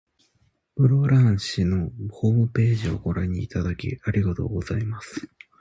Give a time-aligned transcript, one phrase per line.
[0.77, 5.29] 室蘭市のホームページをご覧いただき、ありがとうございます。